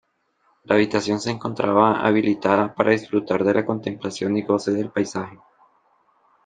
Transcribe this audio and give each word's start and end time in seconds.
La 0.63 0.73
habitación 0.73 1.19
se 1.19 1.29
encontraba 1.29 2.01
habilitada 2.01 2.73
para 2.73 2.89
disfrutar 2.89 3.43
de 3.43 3.53
la 3.53 3.67
contemplación 3.67 4.35
y 4.35 4.41
goce 4.41 4.71
del 4.71 4.89
paisaje. 4.89 5.37